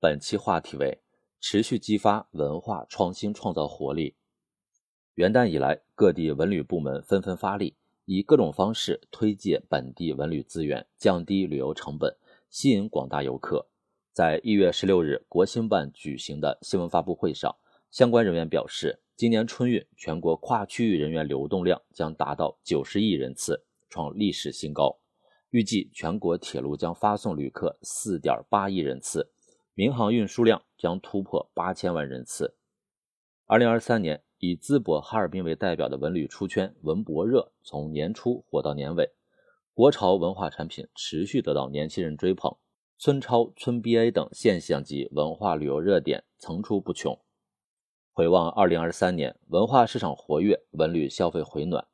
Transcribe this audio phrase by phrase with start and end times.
[0.00, 1.00] 本期话题为
[1.40, 4.14] 持续激发文化创新创造活力。
[5.14, 7.74] 元旦以来，各地文旅部门纷纷发力，
[8.04, 12.16] 以各种方式推介本地文旅资源，降低旅游成本，
[12.48, 13.66] 吸引广大游客。
[14.12, 17.56] 在一月十六日国新办举行的新闻发布会上，
[17.90, 25.00] 相关人员表示，今年春运全国跨区域人员流动量将达到九十亿人次，创历史新高。
[25.50, 29.32] 预计全国铁路将发送旅客四点八亿人次。
[29.78, 32.56] 民航运输量将突破八千万人次。
[33.46, 39.12] 二零二三年，以淄博、哈尔滨为代表的文旅出圈，文博热从年初火到年尾，
[39.74, 42.56] 国潮文化产品持续得到年轻人追捧，
[42.98, 47.16] 村超、村 BA 等现象级文化旅游热点层出不穷。
[48.10, 51.86] 回望二零二三年，文化市场活跃，文旅消费回暖，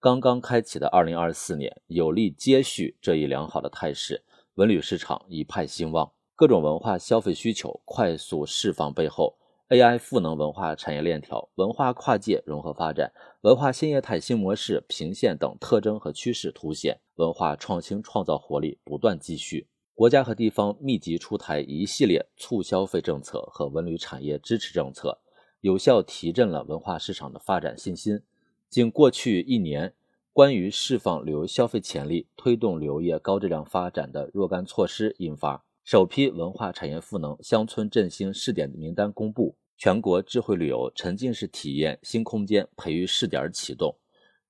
[0.00, 6.14] 刚刚开启的二零二四年有力接续这一良好的态势，文旅市场一派兴旺。
[6.38, 9.38] 各种文化消费需求快速释放背后
[9.70, 19.66] ，AI 赋能文化产业链条、文化跨界融合发展、文化新业态新模式频现等特征和趋势凸显，文化创新创造活力不断积蓄。
[19.94, 25.18] 国家和地方密集出台一系列促消费政策和文旅产业支持政策，
[25.62, 28.20] 有效提振了文化市场的发展信心。
[28.68, 29.94] 仅过去一年，
[30.34, 35.64] 关于释放旅游消费潜力、推动旅游业高质量发展的若干措施印发。
[35.86, 43.96] 首批文化产业赋能乡村振兴试点名单公布，全国智慧旅游沉浸式体验新空间培育试点启动，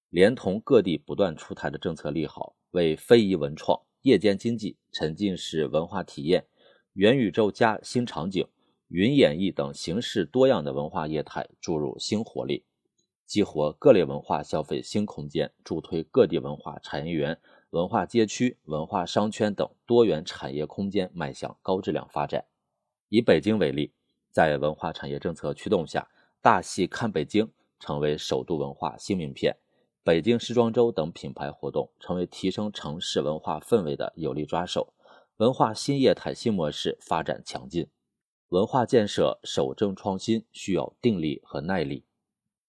[0.09, 6.47] 连同各地不断出台的政策利好，为非遗文创、夜间经济、沉浸式文化体验、
[6.95, 8.49] 元宇宙加新场景、
[8.89, 12.65] 云演艺等形式多样的文化业态注入新活力，
[13.27, 17.39] 激活各类文化消费新空间，助推各地文化产业园。
[17.77, 22.47] 文化街区、文化商圈等多元产业空间迈向高质量发展。
[23.11, 23.93] 以北京为例，
[24.31, 26.09] 在文化产业政策驱动下，
[26.41, 29.59] 大戏看北京成为首都文化新名片，
[30.03, 34.95] 北京时装周等品牌活动成为提升城市文化氛围的有力抓手。
[35.37, 37.87] 文化新业态新模式发展强劲。
[38.49, 42.07] 文化建设守正创新需要定力和耐力。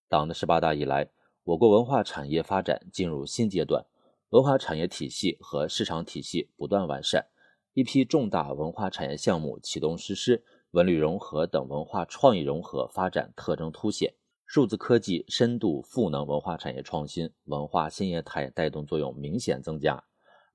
[0.09, 1.07] 党的十八大以来，
[1.46, 3.85] 我国文化产业发展进入新阶段。
[4.31, 7.27] 文化产业体系和市场体系不断完善，
[7.73, 14.13] 一批重大文化产业项目启动实施，文旅融合等文化创意融合发展特征凸显，
[14.45, 20.03] 数字科技深度赋能文化产业创新，文化新业态带动作用明显增加，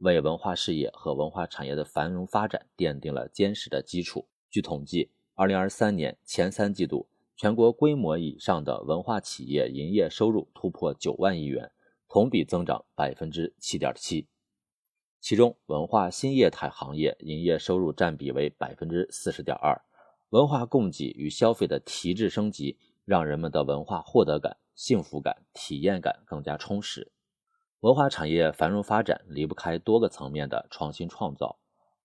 [0.00, 4.26] 为文化事业和文化产业的繁荣发展奠定了坚实的基础。
[4.50, 7.06] 据统计，二零二三年前三季度，
[7.38, 11.70] 全国规模以上的文化企业营业收入突破九万亿元。
[12.12, 14.28] 同比增长百分之七点七，
[15.18, 19.80] 其中文化新业态行业营业收入占比为百分之四十点二。
[20.28, 27.10] 文化供给与消费的提质升级，让人们的文化获得感、幸福感、体验感更加充实。
[27.80, 31.58] 文化产业繁荣发展离不开多个层面的创新创造。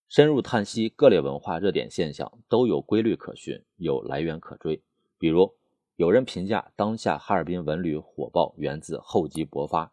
[0.07, 4.81] 深入探析各类文化热点现象，都有规律可循，有来源可追。
[5.19, 5.53] 比如，
[5.97, 9.91] 有人评价当下哈尔滨文旅火爆源自厚积薄发。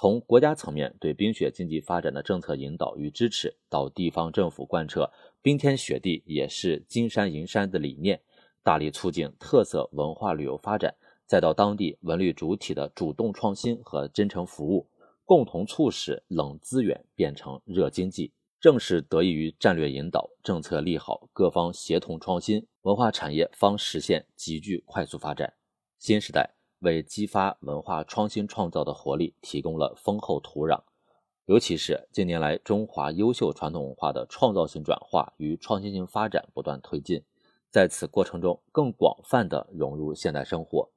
[0.00, 5.12] 从国家层面对冰雪经济发展的政策引导与支持，到地方政府贯彻
[5.44, 8.18] “冰天雪地也是金山银山”的理念，
[8.62, 10.94] 大力促进特色文化旅游发展，
[11.26, 14.88] 再到当地文旅主体的主动创新和真诚服务，
[15.26, 25.52] 共同促使冷资源变成热经济，正是得益于战略引导、政策利好、各方协同创新，文化产业方实现急剧快速发展。
[25.98, 26.59] 新时代。
[26.80, 30.80] 为激发文化创新创造的活力提供了丰厚土壤，
[31.46, 37.22] 尤其是近年来中华优秀传统文化的创造性转化与创新性发展不断推进，
[37.70, 40.88] 在此过程中更广泛的融入现代生活，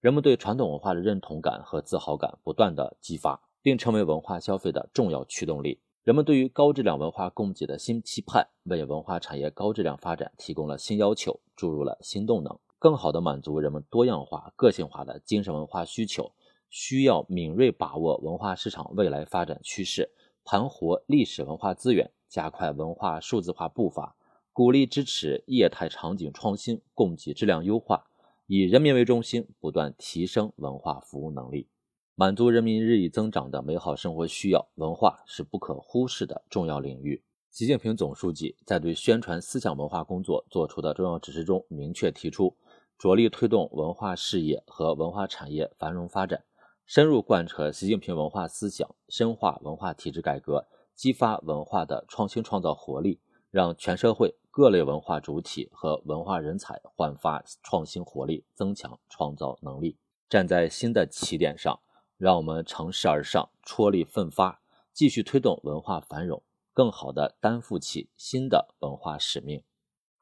[0.00, 5.80] 人们对传统文化的认同感和自豪感不断的激发，并成为文化消费的重要驱动力。
[6.04, 12.58] 人们对于高质量文化供给的新期盼，为文化产业高质量发展提供了新要求，注入了新动能。
[12.82, 16.32] 更好地满足人们多样化、个性化的精神文化需求，
[16.68, 20.10] 需要敏锐把握文化市场未来发展趋势，
[20.42, 24.16] 盘活历史文化资源，加快文化数字化步伐，
[24.52, 28.04] 鼓励支持业态场景创新、供给质量优化，
[28.48, 31.68] 以人民为中心，不断提升文化服务能力，
[32.16, 34.66] 满足人民日益增长的美好生活需要。
[34.74, 37.22] 文化是不可忽视的重要领域。
[37.52, 42.56] 习近平总书记在对宣传思想文化工作作出的重要指示中，明确提出。
[43.02, 46.44] 着力推动文化事业和文化产业繁荣发展，
[46.86, 53.20] 深入贯彻习近平文化思想，深化文化体制改革，激发文化的创新创造活力，
[53.50, 59.98] 让全社会各类文化主体和文化人才焕发创新活力，增强创造能力。
[60.28, 61.80] 站在新的起点上，
[62.16, 64.62] 让我们乘势而上，踔厉奋发，
[64.92, 66.40] 继续推动文化繁荣，
[66.72, 69.64] 更好地担负起新的文化使命。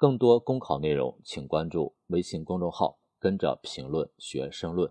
[0.01, 4.91] 更多公考内容，请关注微信公众号“跟着评论学申论”。